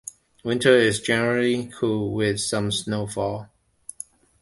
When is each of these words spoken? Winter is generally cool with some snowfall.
Winter 0.43 0.75
is 0.75 0.99
generally 0.99 1.71
cool 1.79 2.11
with 2.11 2.39
some 2.41 2.71
snowfall. 2.71 3.49